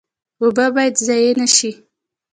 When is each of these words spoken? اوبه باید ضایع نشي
اوبه 0.41 0.65
باید 0.75 0.95
ضایع 1.05 1.33
نشي 1.41 1.71